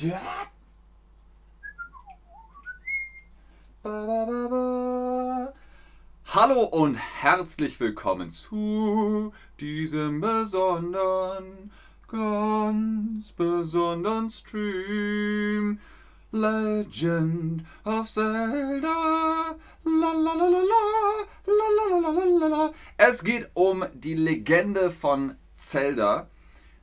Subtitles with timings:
[0.00, 0.18] Ja.
[3.82, 5.52] Ba, ba, ba.
[6.24, 11.70] Hallo und herzlich willkommen zu diesem besonderen,
[12.08, 15.80] ganz besonderen Stream.
[16.32, 19.56] Legend of Zelda.
[22.96, 26.30] Es geht um die Legende von Zelda.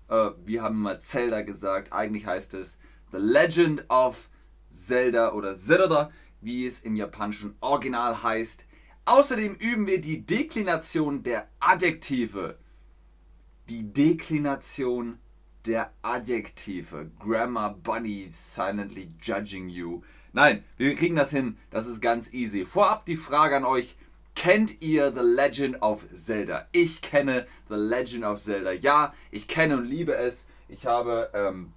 [0.08, 1.92] Äh, wir haben mal Zelda gesagt.
[1.94, 2.78] Eigentlich heißt es
[3.12, 4.30] The Legend of
[4.70, 6.12] Zelda oder Zelda,
[6.42, 8.66] wie es im japanischen Original heißt.
[9.06, 12.58] Außerdem üben wir die Deklination der Adjektive.
[13.70, 15.20] Die Deklination
[15.66, 17.10] der Adjektive.
[17.18, 20.02] Grammar Bunny silently judging you.
[20.34, 21.58] Nein, wir kriegen das hin.
[21.70, 22.66] Das ist ganz easy.
[22.66, 23.96] Vorab die Frage an euch.
[24.36, 26.68] Kennt ihr The Legend of Zelda?
[26.72, 28.74] Ich kenne The Legend of Zelda.
[28.74, 30.48] Ja, ich kenne und liebe es.
[30.68, 31.74] Ich habe ähm,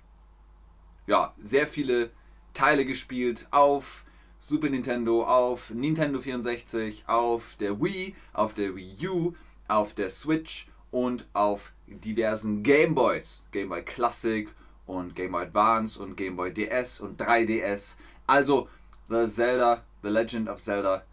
[1.11, 2.11] ja, sehr viele
[2.55, 4.05] Teile gespielt auf
[4.39, 9.35] Super Nintendo, auf Nintendo 64, auf der Wii, auf der Wii U,
[9.67, 13.49] auf der Switch und auf diversen Game Boys.
[13.51, 14.49] Game Boy Classic
[14.87, 17.97] und Game Boy Advance und Game Boy DS und 3DS.
[18.29, 18.69] Also
[19.09, 21.05] The Zelda, The Legend of Zelda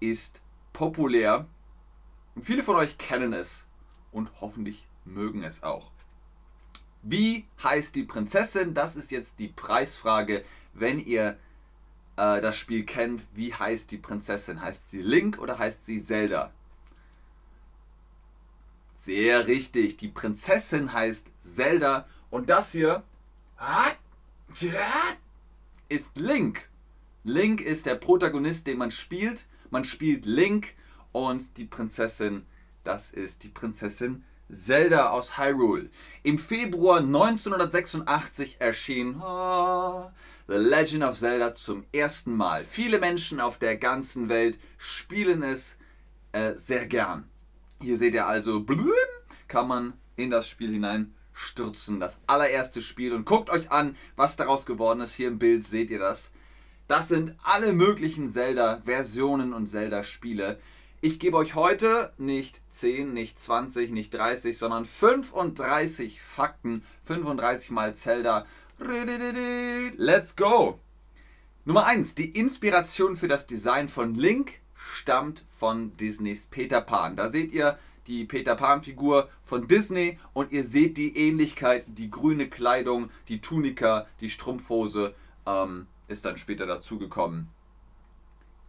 [0.00, 0.42] ist
[0.72, 1.46] populär.
[2.34, 3.66] Und viele von euch kennen es
[4.10, 5.92] und hoffentlich mögen es auch.
[7.04, 8.74] Wie heißt die Prinzessin?
[8.74, 10.44] Das ist jetzt die Preisfrage.
[10.72, 11.38] Wenn ihr
[12.16, 14.60] äh, das Spiel kennt, wie heißt die Prinzessin?
[14.60, 16.50] Heißt sie Link oder heißt sie Zelda?
[18.96, 19.98] Sehr richtig.
[19.98, 23.04] Die Prinzessin heißt Zelda und das hier
[25.88, 26.68] ist Link.
[27.22, 30.74] Link ist der Protagonist, den man spielt man spielt Link
[31.10, 32.46] und die Prinzessin,
[32.84, 35.90] das ist die Prinzessin Zelda aus Hyrule.
[36.22, 40.10] Im Februar 1986 erschien oh,
[40.46, 42.64] The Legend of Zelda zum ersten Mal.
[42.64, 45.78] Viele Menschen auf der ganzen Welt spielen es
[46.32, 47.28] äh, sehr gern.
[47.80, 48.92] Hier seht ihr also, blüm,
[49.48, 52.00] kann man in das Spiel hinein stürzen.
[52.00, 53.12] Das allererste Spiel.
[53.12, 55.14] Und guckt euch an, was daraus geworden ist.
[55.14, 56.32] Hier im Bild seht ihr das.
[56.86, 60.58] Das sind alle möglichen Zelda-Versionen und Zelda-Spiele.
[61.04, 66.82] Ich gebe euch heute nicht 10, nicht 20, nicht 30, sondern 35 Fakten.
[67.02, 68.46] 35 mal Zelda.
[68.78, 70.80] Let's go!
[71.66, 72.14] Nummer 1.
[72.14, 77.16] Die Inspiration für das Design von Link stammt von Disneys Peter Pan.
[77.16, 82.48] Da seht ihr die Peter Pan-Figur von Disney und ihr seht die Ähnlichkeit, die grüne
[82.48, 85.14] Kleidung, die Tunika, die Strumpfhose.
[85.44, 87.48] Ähm, ist dann später dazugekommen.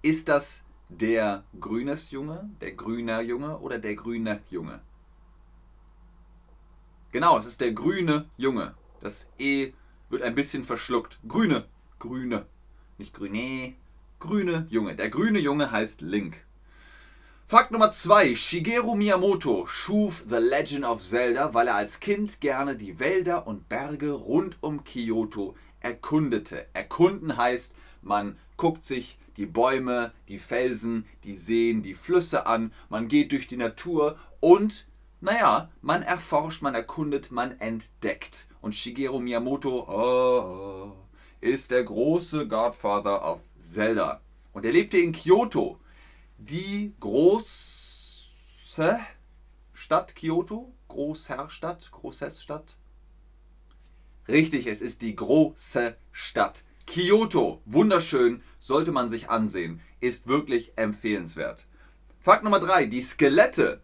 [0.01, 4.81] Ist das der grünes Junge, der grüner Junge oder der grüne Junge?
[7.11, 8.75] Genau, es ist der grüne Junge.
[9.01, 9.73] Das E
[10.09, 11.19] wird ein bisschen verschluckt.
[11.27, 11.65] Grüne,
[11.99, 12.45] grüne,
[12.97, 13.75] nicht grüne,
[14.19, 14.95] grüne Junge.
[14.95, 16.35] Der grüne Junge heißt Link.
[17.47, 18.33] Fakt Nummer 2.
[18.33, 23.69] Shigeru Miyamoto schuf The Legend of Zelda, weil er als Kind gerne die Wälder und
[23.69, 26.65] Berge rund um Kyoto erkundete.
[26.73, 33.07] Erkunden heißt, man guckt sich die Bäume, die Felsen, die Seen, die Flüsse an, man
[33.07, 34.87] geht durch die Natur und,
[35.21, 38.47] naja, man erforscht, man erkundet, man entdeckt.
[38.61, 40.95] Und Shigeru Miyamoto oh,
[41.41, 44.21] ist der große Godfather of Zelda.
[44.53, 45.79] Und er lebte in Kyoto,
[46.37, 48.99] die große
[49.73, 52.77] Stadt Kyoto, Großherrstadt, Großestadt,
[54.27, 56.63] Richtig, es ist die große Stadt.
[56.87, 61.65] Kyoto, wunderschön, sollte man sich ansehen, ist wirklich empfehlenswert.
[62.21, 63.81] Fakt Nummer 3, die Skelette.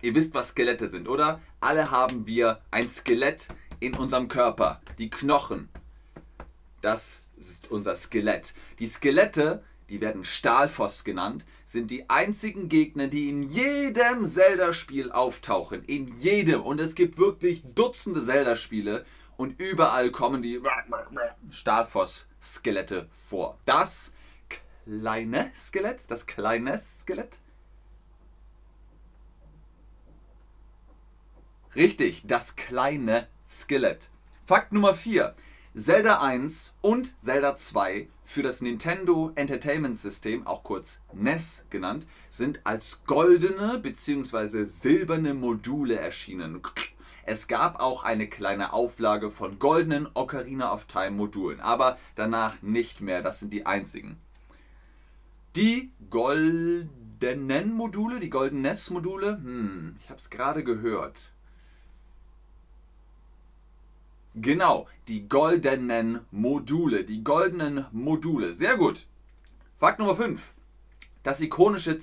[0.00, 1.40] Ihr wisst, was Skelette sind, oder?
[1.60, 3.48] Alle haben wir ein Skelett
[3.80, 5.68] in unserem Körper, die Knochen.
[6.80, 8.54] Das ist unser Skelett.
[8.78, 15.84] Die Skelette, die werden Stahlfoss genannt, sind die einzigen Gegner, die in jedem Zelda-Spiel auftauchen.
[15.84, 16.62] In jedem.
[16.62, 19.04] Und es gibt wirklich Dutzende Zelda-Spiele,
[19.40, 20.60] und überall kommen die
[21.48, 23.58] Stahlfoss-Skelette vor.
[23.64, 24.12] Das
[24.84, 27.38] kleine Skelett, das kleine Skelett.
[31.74, 34.10] Richtig, das kleine Skelett.
[34.44, 35.34] Fakt Nummer 4.
[35.74, 42.60] Zelda 1 und Zelda 2 für das Nintendo Entertainment System, auch kurz NES genannt, sind
[42.64, 44.64] als goldene bzw.
[44.64, 46.60] silberne Module erschienen.
[47.24, 53.00] Es gab auch eine kleine Auflage von goldenen Ocarina of Time Modulen, aber danach nicht
[53.00, 53.22] mehr.
[53.22, 54.18] Das sind die einzigen.
[55.56, 61.32] Die goldenen Module, die goldenen NES-Module, hm, ich habe es gerade gehört.
[64.34, 67.04] Genau, die goldenen Module.
[67.04, 68.54] Die goldenen Module.
[68.54, 69.06] Sehr gut.
[69.78, 70.54] Fakt Nummer 5.
[71.24, 71.98] Das ikonische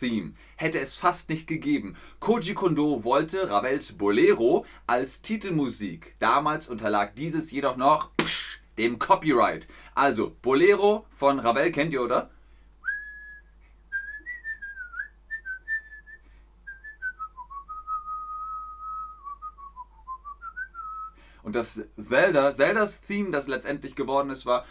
[0.00, 1.96] Zelda-Theme hätte es fast nicht gegeben.
[2.20, 6.16] Koji Kondo wollte Ravels Bolero als Titelmusik.
[6.18, 8.10] Damals unterlag dieses jedoch noch
[8.78, 9.68] dem Copyright.
[9.94, 12.30] Also, Bolero von Ravel kennt ihr, oder?
[21.42, 24.64] Und das Zelda, Zeldas Theme, das letztendlich geworden ist, war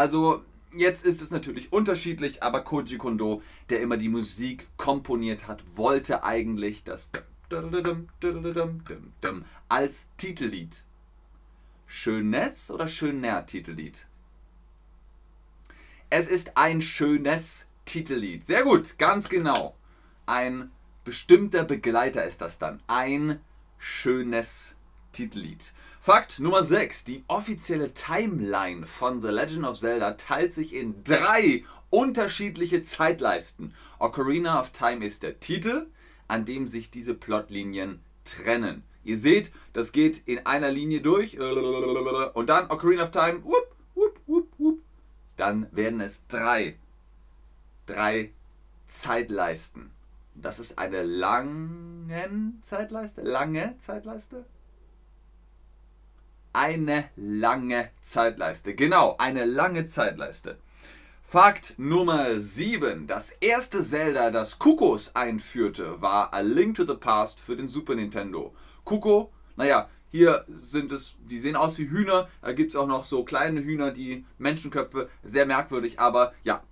[0.00, 0.42] Also
[0.74, 6.24] jetzt ist es natürlich unterschiedlich, aber Koji Kondo, der immer die Musik komponiert hat, wollte
[6.24, 7.10] eigentlich das
[9.68, 10.84] als Titellied.
[11.84, 14.06] Schönes oder schöner Titellied?
[16.08, 18.42] Es ist ein schönes Titellied.
[18.42, 19.76] Sehr gut, ganz genau.
[20.24, 20.70] Ein
[21.04, 22.82] bestimmter Begleiter ist das dann.
[22.86, 23.38] Ein
[23.76, 24.76] schönes
[25.12, 25.72] Titellied.
[26.00, 27.04] Fakt Nummer 6.
[27.04, 33.74] Die offizielle Timeline von The Legend of Zelda teilt sich in drei unterschiedliche Zeitleisten.
[33.98, 35.86] Ocarina of Time ist der Titel,
[36.28, 38.84] an dem sich diese Plotlinien trennen.
[39.02, 44.20] Ihr seht, das geht in einer Linie durch und dann Ocarina of Time, whoop, whoop,
[44.26, 44.78] whoop, whoop.
[45.36, 46.78] dann werden es drei,
[47.86, 48.30] drei
[48.86, 49.90] Zeitleisten.
[50.34, 54.44] Das ist eine lange Zeitleiste, lange Zeitleiste
[56.52, 58.74] eine lange Zeitleiste.
[58.74, 60.58] Genau, eine lange Zeitleiste.
[61.22, 63.06] Fakt Nummer 7.
[63.06, 67.94] Das erste Zelda, das Kukos einführte, war A Link to the Past für den Super
[67.94, 68.52] Nintendo.
[68.84, 72.28] Kuko, naja, hier sind es, die sehen aus wie Hühner.
[72.42, 76.64] Da gibt es auch noch so kleine Hühner, die Menschenköpfe, sehr merkwürdig, aber ja,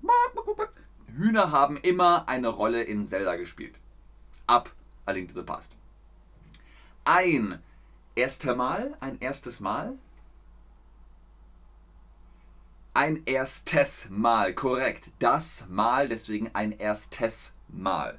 [1.17, 3.79] Hühner haben immer eine Rolle in Zelda gespielt.
[4.49, 4.73] Ab
[5.07, 5.73] A Link to the Past.
[7.05, 7.61] Ein
[8.19, 9.97] Erster Mal, ein erstes Mal.
[12.93, 15.11] Ein erstes Mal, korrekt.
[15.21, 18.19] Das Mal, deswegen ein erstes Mal.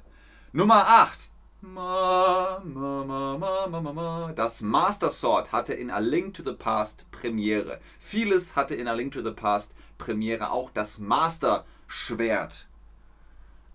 [0.52, 1.30] Nummer 8.
[4.36, 7.78] Das Master Sword hatte in A Link to the Past Premiere.
[7.98, 10.50] Vieles hatte in A Link to the Past Premiere.
[10.50, 12.68] Auch das Master Schwert.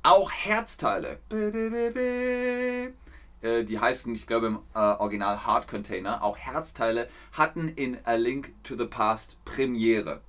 [0.01, 1.19] Auch Herzteile.
[1.29, 2.93] Äh,
[3.43, 8.53] die heißen, ich glaube im äh, Original Hard Container, auch Herzteile, hatten in A Link
[8.63, 10.21] to the Past Premiere.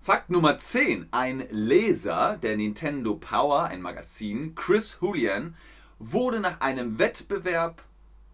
[0.00, 1.08] Fakt Nummer 10.
[1.10, 5.54] Ein Leser der Nintendo Power, ein Magazin, Chris Julian,
[5.98, 7.82] wurde nach einem Wettbewerb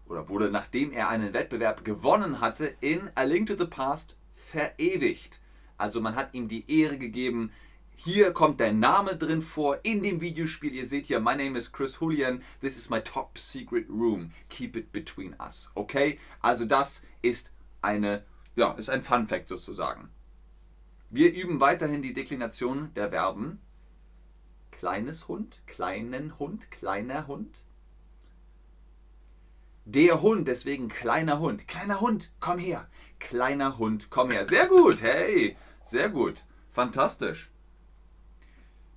[0.07, 5.41] oder wurde nachdem er einen Wettbewerb gewonnen hatte, in A Link to the Past verewigt.
[5.77, 7.51] Also man hat ihm die Ehre gegeben,
[7.95, 10.73] hier kommt der Name drin vor in dem Videospiel.
[10.73, 12.43] Ihr seht hier, my name is Chris Julian.
[12.61, 14.31] This is my top secret room.
[14.49, 15.71] Keep it between us.
[15.75, 16.19] Okay?
[16.41, 17.51] Also das ist
[17.81, 18.25] eine,
[18.55, 20.09] ja, ist ein Fun Fact sozusagen.
[21.09, 23.59] Wir üben weiterhin die Deklination der Verben.
[24.71, 27.63] Kleines Hund, kleinen Hund, kleiner Hund.
[29.85, 31.67] Der Hund, deswegen kleiner Hund.
[31.67, 32.89] Kleiner Hund, komm her.
[33.19, 34.45] Kleiner Hund, komm her.
[34.45, 36.43] Sehr gut, hey, sehr gut.
[36.71, 37.49] Fantastisch.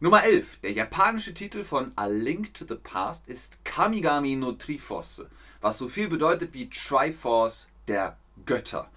[0.00, 0.60] Nummer 11.
[0.62, 5.26] Der japanische Titel von A Link to the Past ist Kamigami no Triforce,
[5.60, 8.88] was so viel bedeutet wie Triforce der Götter.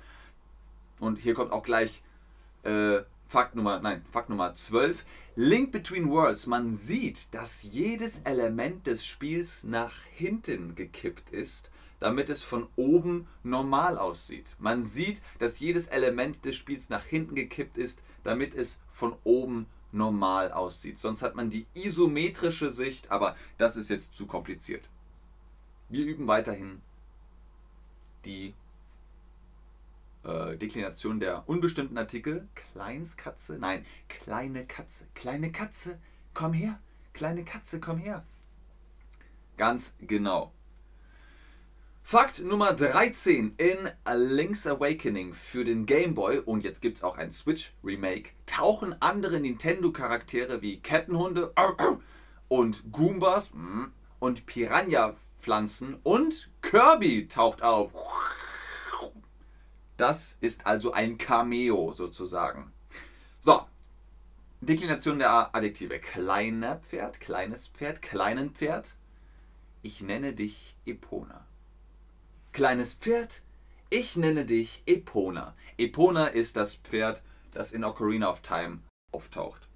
[1.00, 2.04] Und hier kommt auch gleich
[2.62, 5.04] äh, Fakt Nummer, nein, Fakt Nummer 12.
[5.36, 6.46] Link Between Worlds.
[6.46, 13.28] Man sieht, dass jedes Element des Spiels nach hinten gekippt ist, damit es von oben
[13.42, 14.56] normal aussieht.
[14.60, 19.56] Man sieht, dass jedes Element des Spiels nach hinten gekippt ist, damit es von oben
[19.56, 19.81] normal
[20.52, 21.00] aussieht.
[21.00, 24.90] Sonst hat man die isometrische Sicht, aber das ist jetzt zu kompliziert.
[25.90, 26.82] Wir üben weiterhin
[28.26, 28.54] die
[30.24, 32.48] äh, Deklination der unbestimmten Artikel.
[32.74, 36.00] Kleinskatze, nein, kleine Katze, kleine Katze,
[36.34, 36.80] komm her,
[37.14, 38.24] kleine Katze, komm her.
[39.58, 40.52] Ganz genau.
[42.04, 47.04] Fakt Nummer 13 in A Link's Awakening für den Game Boy und jetzt gibt es
[47.04, 51.54] auch ein Switch Remake, tauchen andere Nintendo-Charaktere wie Kettenhunde
[52.50, 53.86] und Goombas mm,
[54.20, 57.94] und Piranha-Pflanzen und Kirby taucht auf.
[59.96, 62.74] Das ist also ein Cameo sozusagen.
[63.40, 63.62] So,
[64.60, 66.00] Deklination der Adjektive.
[66.00, 68.96] Kleiner Pferd, kleines Pferd, kleinen Pferd.
[69.82, 71.46] Ich nenne dich Epona.
[72.54, 73.44] Kleines Pferd,
[73.90, 75.56] ich nenne dich Epona.
[75.78, 78.80] Epona ist das Pferd, das in Ocarina of Time
[79.14, 79.70] auftaucht.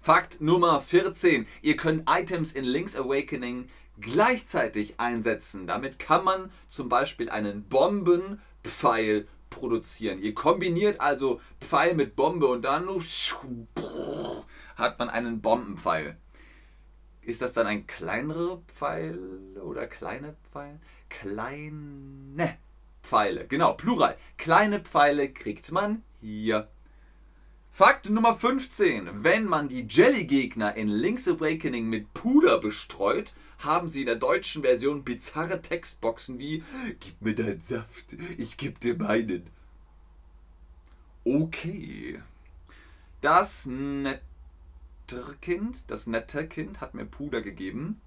[0.00, 1.46] Fakt Nummer 14.
[1.60, 3.68] Ihr könnt Items in Link's Awakening
[4.00, 5.66] gleichzeitig einsetzen.
[5.66, 10.22] Damit kann man zum Beispiel einen Bombenpfeil produzieren.
[10.22, 12.88] Ihr kombiniert also Pfeil mit Bombe und dann
[14.76, 16.16] hat man einen Bombenpfeil.
[17.20, 19.18] Ist das dann ein kleinerer Pfeil
[19.60, 20.80] oder kleine Pfeil?
[21.08, 22.58] Kleine
[23.02, 24.16] Pfeile, genau, Plural.
[24.36, 26.68] Kleine Pfeile kriegt man hier.
[27.70, 29.22] Fakt Nummer 15.
[29.22, 34.62] Wenn man die Jelly-Gegner in Link's Awakening mit Puder bestreut, haben sie in der deutschen
[34.62, 36.64] Version bizarre Textboxen wie
[37.00, 39.50] Gib mir deinen Saft, ich geb dir meinen.
[41.24, 42.22] Okay.
[43.20, 44.20] Das nette
[45.42, 48.00] Kind, das nette Kind hat mir Puder gegeben.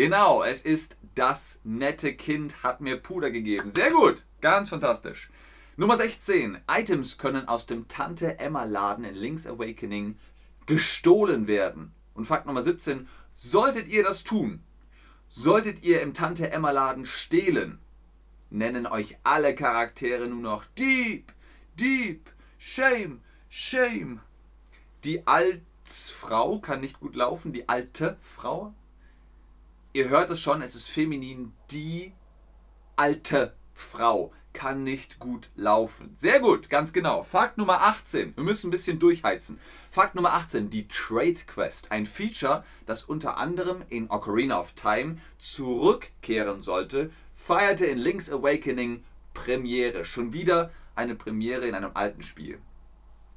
[0.00, 3.70] Genau, es ist das nette Kind hat mir Puder gegeben.
[3.70, 5.28] Sehr gut, ganz fantastisch.
[5.76, 6.58] Nummer 16.
[6.70, 10.16] Items können aus dem Tante Emma Laden in Link's Awakening
[10.64, 11.92] gestohlen werden.
[12.14, 13.08] Und Fakt Nummer 17.
[13.34, 14.62] Solltet ihr das tun,
[15.28, 17.78] solltet ihr im Tante Emma Laden stehlen,
[18.48, 21.30] nennen euch alle Charaktere nur noch Dieb,
[21.78, 24.20] Dieb, Shame, Shame.
[25.04, 28.72] Die Altsfrau kann nicht gut laufen, die alte Frau.
[29.92, 32.12] Ihr hört es schon, es ist feminin, die
[32.94, 36.14] alte Frau kann nicht gut laufen.
[36.14, 37.24] Sehr gut, ganz genau.
[37.24, 38.36] Fakt Nummer 18.
[38.36, 39.58] Wir müssen ein bisschen durchheizen.
[39.90, 40.70] Fakt Nummer 18.
[40.70, 41.90] Die Trade Quest.
[41.90, 49.02] Ein Feature, das unter anderem in Ocarina of Time zurückkehren sollte, feierte in Link's Awakening
[49.34, 50.04] Premiere.
[50.04, 52.60] Schon wieder eine Premiere in einem alten Spiel.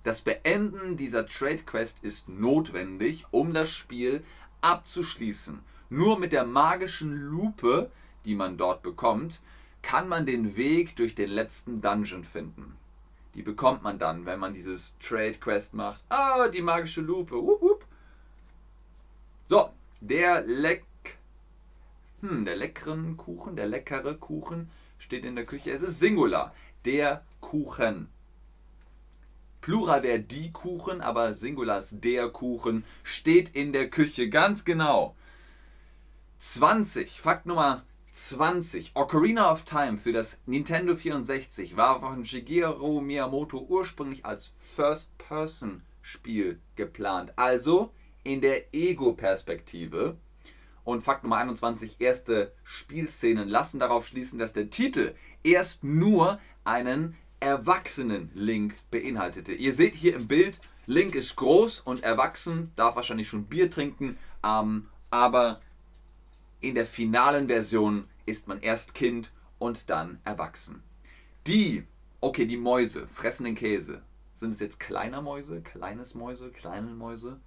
[0.04, 4.24] Das Beenden dieser Trade Quest ist notwendig, um das Spiel
[4.62, 5.64] abzuschließen.
[5.90, 7.92] Nur mit der magischen Lupe,
[8.26, 9.40] die man dort bekommt,
[9.82, 12.78] kann man den Weg durch den letzten Dungeon finden.
[13.36, 16.02] Die bekommt man dann, wenn man dieses Trade Quest macht.
[16.10, 17.36] Ah, die magische Lupe.
[17.36, 17.86] Wupp, wupp.
[19.48, 19.72] So,
[20.02, 20.86] der leck
[22.24, 25.72] hm, der leckeren Kuchen, der leckere Kuchen steht in der Küche.
[25.72, 26.56] Es ist Singular.
[26.86, 28.08] Der Kuchen.
[29.60, 32.86] Plural wäre die Kuchen, aber Singular ist der Kuchen.
[33.04, 35.18] Steht in der Küche, ganz genau.
[36.46, 37.22] 20.
[37.22, 38.92] Fakt Nummer 20.
[38.96, 47.32] Ocarina of Time für das Nintendo 64 war von Shigeru Miyamoto ursprünglich als First-Person-Spiel geplant,
[47.38, 47.94] also
[48.26, 50.18] in der Ego-Perspektive.
[50.84, 57.16] Und Fakt Nummer 21, erste Spielszenen lassen darauf schließen, dass der Titel erst nur einen
[57.40, 59.54] erwachsenen Link beinhaltete.
[59.54, 64.18] Ihr seht hier im Bild, Link ist groß und erwachsen, darf wahrscheinlich schon Bier trinken,
[64.44, 65.62] ähm, aber
[66.64, 70.82] in der finalen Version ist man erst Kind und dann erwachsen.
[71.46, 71.86] Die,
[72.22, 74.02] okay, die Mäuse fressen den Käse.
[74.34, 77.38] Sind es jetzt kleiner Mäuse, kleines Mäuse, kleine Mäuse?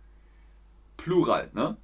[0.98, 1.78] Plural, ne?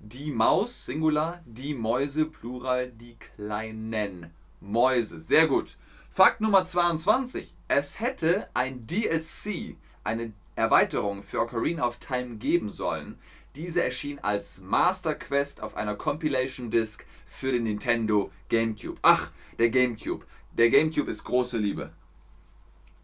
[0.00, 5.20] Die Maus, Singular, die Mäuse, Plural, die kleinen Mäuse.
[5.20, 5.76] Sehr gut.
[6.10, 7.54] Fakt Nummer 22.
[7.68, 13.16] Es hätte ein DLC, eine Erweiterung für Ocarina of Time geben sollen,
[13.58, 18.98] diese erschien als Master Quest auf einer Compilation Disc für den Nintendo GameCube.
[19.02, 20.24] Ach, der GameCube.
[20.52, 21.92] Der GameCube ist große Liebe.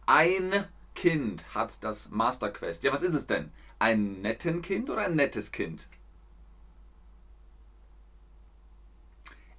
[0.06, 0.52] Ein
[0.94, 2.84] Kind hat das Master Quest.
[2.84, 3.50] Ja, was ist es denn?
[3.80, 5.88] Ein netten Kind oder ein nettes Kind?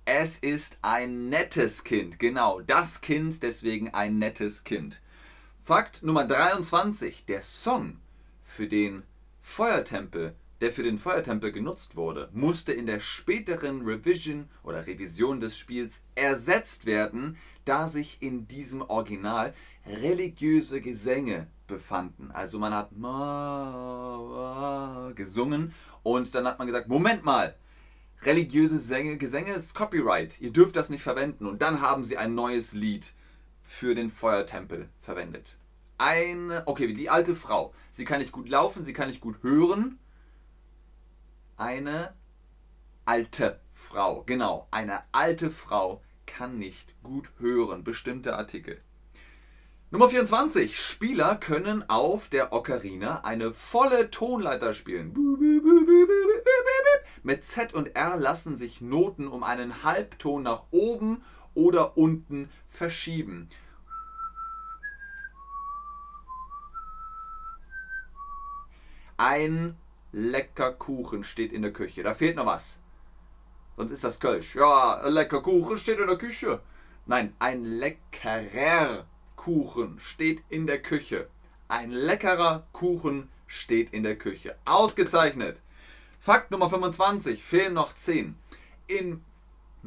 [0.06, 2.62] Es ist ein nettes Kind, genau.
[2.62, 5.02] Das Kind, deswegen ein nettes Kind.
[5.66, 7.26] Fakt Nummer 23.
[7.26, 8.00] Der Song
[8.46, 9.04] für den
[9.42, 10.36] Feuertempel
[10.66, 16.02] der für den Feuertempel genutzt wurde, musste in der späteren Revision oder Revision des Spiels
[16.16, 19.54] ersetzt werden, da sich in diesem Original
[19.86, 22.32] religiöse Gesänge befanden.
[22.32, 22.90] Also man hat
[25.16, 27.56] gesungen und dann hat man gesagt, Moment mal,
[28.24, 31.46] religiöse Gesänge, Gesänge ist Copyright, ihr dürft das nicht verwenden.
[31.46, 33.14] Und dann haben sie ein neues Lied
[33.62, 35.58] für den Feuertempel verwendet.
[36.00, 40.00] Eine, okay, die alte Frau, sie kann nicht gut laufen, sie kann nicht gut hören,
[41.58, 42.14] eine
[43.06, 44.24] alte Frau.
[44.24, 47.84] Genau, eine alte Frau kann nicht gut hören.
[47.84, 48.80] Bestimmte Artikel.
[49.92, 50.80] Nummer 24.
[50.80, 55.14] Spieler können auf der Ocarina eine volle Tonleiter spielen.
[57.24, 63.48] Mit Z und R lassen sich Noten um einen Halbton nach oben oder unten verschieben.
[69.18, 69.78] Ein
[70.16, 72.02] lecker Kuchen steht in der Küche.
[72.02, 72.80] Da fehlt noch was.
[73.76, 74.56] Sonst ist das Kölsch.
[74.56, 76.62] Ja, lecker Kuchen steht in der Küche.
[77.06, 79.06] Nein, ein leckerer
[79.36, 81.28] Kuchen steht in der Küche.
[81.68, 84.56] Ein leckerer Kuchen steht in der Küche.
[84.64, 85.62] Ausgezeichnet.
[86.22, 87.44] Fakt Nummer 25.
[87.44, 88.38] Fehlen noch 10.
[88.88, 89.24] In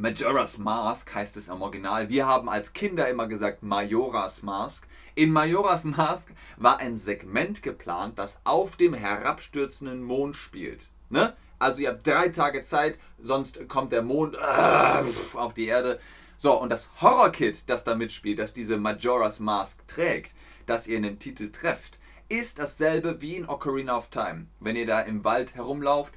[0.00, 2.08] Majora's Mask heißt es im Original.
[2.08, 4.86] Wir haben als Kinder immer gesagt Majora's Mask.
[5.16, 10.86] In Majora's Mask war ein Segment geplant, das auf dem herabstürzenden Mond spielt.
[11.10, 11.34] Ne?
[11.58, 15.98] Also ihr habt drei Tage Zeit, sonst kommt der Mond äh, auf die Erde.
[16.36, 20.32] So, und das Horror-Kit, das da mitspielt, das diese Majora's Mask trägt,
[20.66, 24.46] das ihr in dem Titel trefft, ist dasselbe wie in Ocarina of Time.
[24.60, 26.14] Wenn ihr da im Wald herumlauft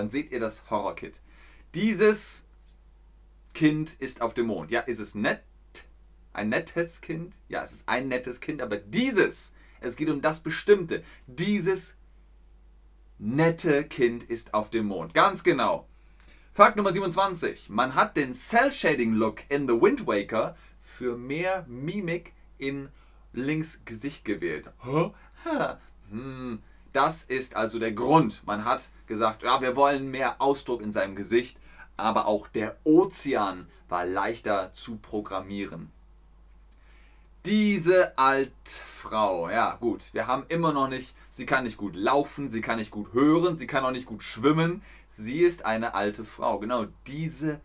[0.00, 1.20] dann seht ihr das Horror-Kit.
[1.74, 2.46] Dieses
[3.52, 4.70] Kind ist auf dem Mond.
[4.70, 5.42] Ja, ist es nett?
[6.32, 7.36] Ein nettes Kind?
[7.48, 11.04] Ja, es ist ein nettes Kind, aber dieses, es geht um das Bestimmte.
[11.26, 11.96] Dieses
[13.18, 15.12] nette Kind ist auf dem Mond.
[15.12, 15.86] Ganz genau.
[16.50, 17.68] Fakt Nummer 27.
[17.68, 22.88] Man hat den Cell-Shading-Look in The Wind Waker für mehr Mimik in
[23.34, 24.72] Links Gesicht gewählt.
[24.82, 25.12] Huh?
[26.08, 26.62] Hm.
[26.92, 28.42] Das ist also der Grund.
[28.46, 31.56] Man hat gesagt, ja, wir wollen mehr Ausdruck in seinem Gesicht,
[31.96, 35.90] aber auch der Ozean war leichter zu programmieren.
[37.46, 42.60] Diese Altfrau, ja gut, wir haben immer noch nicht, sie kann nicht gut laufen, sie
[42.60, 44.82] kann nicht gut hören, sie kann auch nicht gut schwimmen.
[45.08, 46.58] Sie ist eine alte Frau.
[46.58, 47.60] Genau diese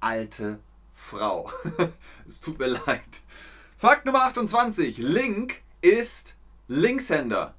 [0.00, 0.58] alte
[0.94, 1.50] Frau.
[2.28, 3.00] es tut mir leid.
[3.78, 4.98] Fakt Nummer 28.
[4.98, 6.34] Link ist
[6.68, 7.54] Linkshänder.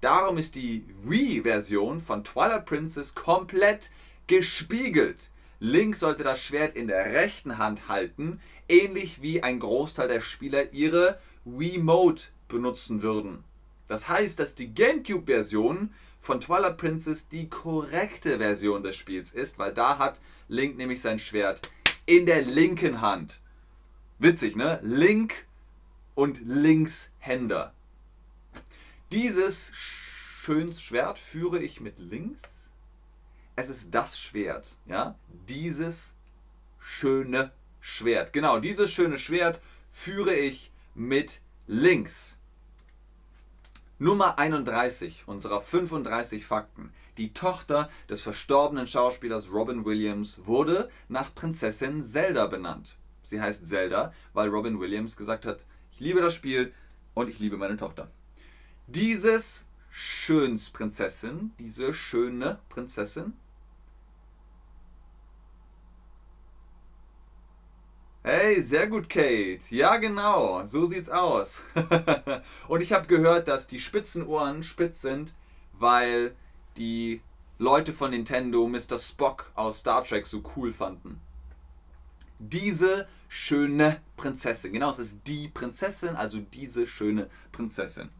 [0.00, 3.90] Darum ist die Wii-Version von Twilight Princess komplett
[4.26, 5.30] gespiegelt.
[5.58, 10.72] Link sollte das Schwert in der rechten Hand halten, ähnlich wie ein Großteil der Spieler
[10.72, 13.42] ihre Wii Mode benutzen würden.
[13.88, 19.72] Das heißt, dass die GameCube-Version von Twilight Princess die korrekte Version des Spiels ist, weil
[19.72, 21.70] da hat Link nämlich sein Schwert
[22.04, 23.40] in der linken Hand.
[24.18, 24.78] Witzig, ne?
[24.82, 25.44] Link
[26.14, 27.72] und Linkshänder.
[29.12, 32.70] Dieses schönes Schwert führe ich mit links.
[33.54, 35.16] Es ist das Schwert, ja?
[35.48, 36.14] Dieses
[36.80, 38.32] schöne Schwert.
[38.32, 42.38] Genau, dieses schöne Schwert führe ich mit links.
[43.98, 46.92] Nummer 31 unserer 35 Fakten.
[47.16, 52.96] Die Tochter des verstorbenen Schauspielers Robin Williams wurde nach Prinzessin Zelda benannt.
[53.22, 56.74] Sie heißt Zelda, weil Robin Williams gesagt hat, ich liebe das Spiel
[57.14, 58.10] und ich liebe meine Tochter.
[58.88, 63.34] Dieses Schönsprinzessin, diese schöne Prinzessin,
[68.28, 69.60] Hey, sehr gut, Kate.
[69.70, 70.66] Ja, genau.
[70.66, 71.60] So sieht's aus.
[72.68, 75.32] und ich habe gehört, dass die Spitzenohren spitz sind,
[75.74, 76.34] weil
[76.76, 77.20] die
[77.58, 78.98] Leute von Nintendo Mr.
[78.98, 81.20] Spock aus Star Trek so cool fanden.
[82.40, 84.72] Diese schöne Prinzessin.
[84.72, 88.10] Genau, es ist die Prinzessin, also diese schöne Prinzessin.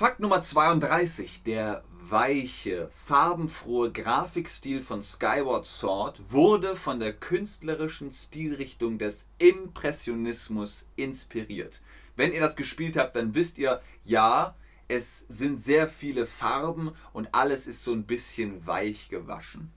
[0.00, 1.42] Fakt Nummer 32.
[1.42, 11.82] Der weiche, farbenfrohe Grafikstil von Skyward Sword wurde von der künstlerischen Stilrichtung des Impressionismus inspiriert.
[12.16, 14.56] Wenn ihr das gespielt habt, dann wisst ihr, ja,
[14.88, 19.70] es sind sehr viele Farben und alles ist so ein bisschen weich gewaschen.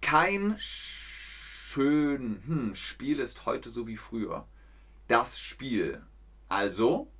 [0.00, 4.48] Kein schön hm, Spiel ist heute so wie früher.
[5.06, 6.02] Das Spiel.
[6.48, 7.12] Also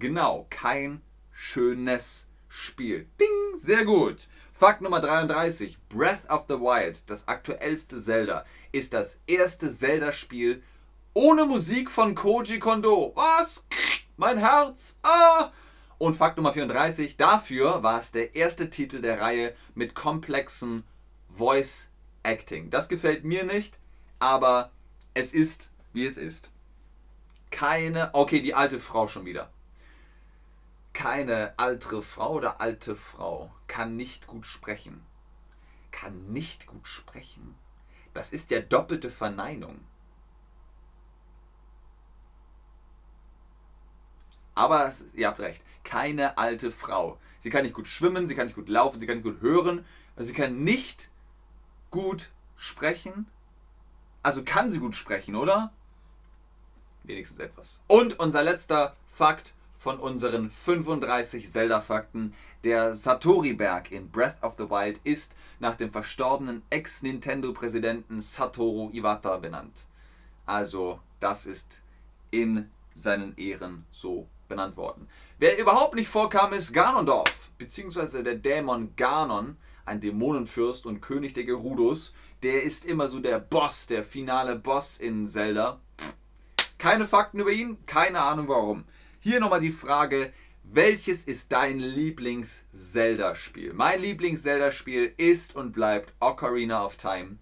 [0.00, 3.06] Genau, kein schönes Spiel.
[3.18, 4.28] Bing, sehr gut.
[4.50, 5.76] Fakt Nummer 33.
[5.90, 10.62] Breath of the Wild, das aktuellste Zelda, ist das erste Zelda-Spiel
[11.12, 13.12] ohne Musik von Koji Kondo.
[13.14, 13.66] Was?
[14.16, 14.96] Mein Herz.
[15.02, 15.52] Ah!
[15.98, 17.18] Und Fakt Nummer 34.
[17.18, 20.82] Dafür war es der erste Titel der Reihe mit komplexem
[21.28, 21.90] Voice
[22.22, 22.70] Acting.
[22.70, 23.78] Das gefällt mir nicht,
[24.18, 24.72] aber
[25.12, 26.48] es ist, wie es ist.
[27.50, 28.14] Keine.
[28.14, 29.50] Okay, die alte Frau schon wieder
[30.92, 35.04] keine ältere Frau oder alte Frau kann nicht gut sprechen.
[35.90, 37.54] Kann nicht gut sprechen.
[38.14, 39.80] Das ist ja doppelte Verneinung.
[44.54, 47.18] Aber ihr habt recht, keine alte Frau.
[47.40, 49.84] Sie kann nicht gut schwimmen, sie kann nicht gut laufen, sie kann nicht gut hören,
[50.16, 51.08] sie kann nicht
[51.90, 53.26] gut sprechen.
[54.22, 55.72] Also kann sie gut sprechen, oder?
[57.04, 57.80] Wenigstens etwas.
[57.86, 62.34] Und unser letzter Fakt von unseren 35 Zelda-Fakten.
[62.64, 69.86] Der Satori-Berg in Breath of the Wild ist nach dem verstorbenen Ex-Nintendo-Präsidenten Satoru Iwata benannt.
[70.44, 71.80] Also, das ist
[72.30, 75.08] in seinen Ehren so benannt worden.
[75.38, 81.44] Wer überhaupt nicht vorkam, ist Ganondorf, beziehungsweise der Dämon Ganon, ein Dämonenfürst und König der
[81.44, 82.12] Gerudos.
[82.42, 85.80] Der ist immer so der Boss, der finale Boss in Zelda.
[86.76, 88.84] Keine Fakten über ihn, keine Ahnung warum.
[89.22, 93.74] Hier nochmal die Frage, welches ist dein Lieblings-Zelda-Spiel?
[93.74, 97.36] Mein Lieblings-Zelda-Spiel ist und bleibt Ocarina of Time.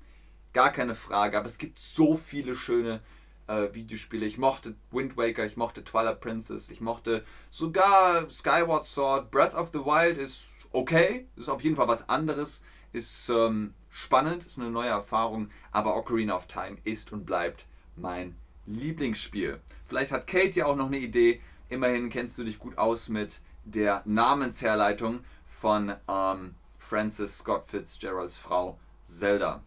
[0.53, 3.01] Gar keine Frage, aber es gibt so viele schöne
[3.47, 4.27] äh, Videospiele.
[4.27, 9.31] Ich mochte Wind Waker, ich mochte Twilight Princess, ich mochte sogar Skyward Sword.
[9.31, 12.61] Breath of the Wild ist okay, ist auf jeden Fall was anderes,
[12.93, 18.37] ist ähm, spannend, ist eine neue Erfahrung, aber Ocarina of Time ist und bleibt mein
[18.67, 19.61] Lieblingsspiel.
[19.87, 21.41] Vielleicht hat Kate ja auch noch eine Idee.
[21.69, 28.79] Immerhin kennst du dich gut aus mit der Namensherleitung von ähm, Francis Scott Fitzgeralds Frau
[29.05, 29.63] Zelda.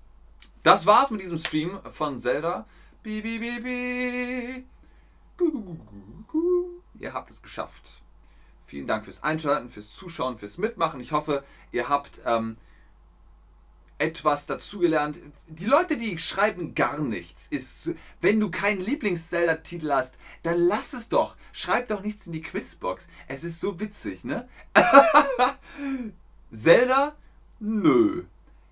[0.63, 2.65] Das war's mit diesem Stream von Zelda.
[3.03, 4.65] Bi, bi, bi, bi.
[6.99, 8.01] Ihr habt es geschafft.
[8.65, 10.99] Vielen Dank fürs Einschalten, fürs Zuschauen, fürs Mitmachen.
[10.99, 12.55] Ich hoffe, ihr habt ähm,
[14.01, 15.19] etwas dazugelernt.
[15.47, 21.07] Die Leute, die schreiben gar nichts, ist, wenn du keinen Lieblings-Zelda-Titel hast, dann lass es
[21.07, 21.37] doch.
[21.53, 23.07] Schreib doch nichts in die Quizbox.
[23.27, 24.49] Es ist so witzig, ne?
[26.51, 27.15] Zelda?
[27.59, 28.23] Nö.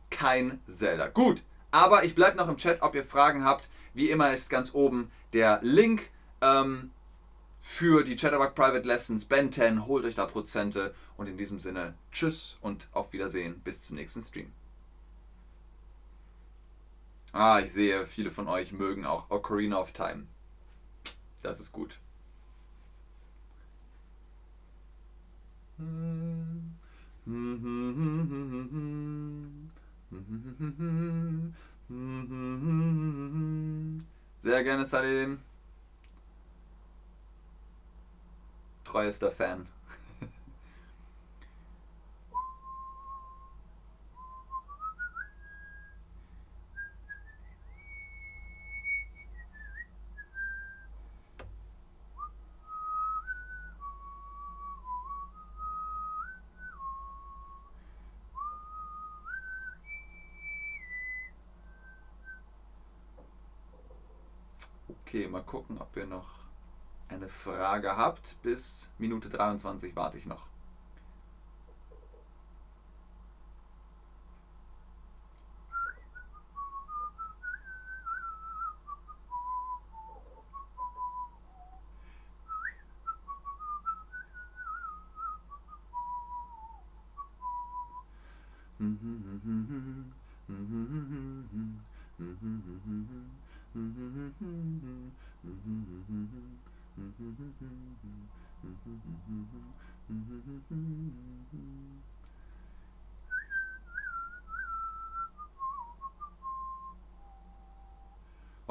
[0.09, 1.07] Kein Zelda.
[1.07, 3.69] Gut, aber ich bleibe noch im Chat, ob ihr Fragen habt.
[3.93, 6.09] Wie immer ist ganz oben der Link
[6.41, 6.89] ähm,
[7.59, 9.25] für die Chatterbug Private Lessons.
[9.25, 10.95] Ben 10, holt euch da Prozente.
[11.17, 13.61] Und in diesem Sinne, tschüss und auf Wiedersehen.
[13.63, 14.51] Bis zum nächsten Stream.
[17.33, 20.27] Ah, ich sehe, viele von euch mögen auch Ocarina of Time.
[21.41, 21.99] Das ist gut.
[34.41, 35.39] Sehr gerne, Salim.
[38.83, 39.67] Treuester Fan.
[65.09, 66.39] Okay, mal gucken, ob ihr noch
[67.09, 68.41] eine Frage habt.
[68.41, 70.47] Bis Minute 23 warte ich noch.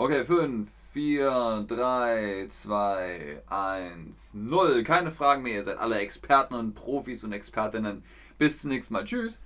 [0.08, 4.82] Okay, 5, 4, 3, 2, 1, 0.
[4.82, 5.56] Keine Fragen mehr.
[5.56, 8.02] Ihr seid alle Experten und Profis und Expertinnen.
[8.38, 9.04] Bis zum nächsten Mal.
[9.04, 9.38] Tschüss.